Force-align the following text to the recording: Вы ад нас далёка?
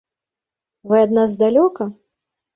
Вы 0.93 1.03
ад 1.05 1.11
нас 1.19 1.37
далёка? 1.43 1.89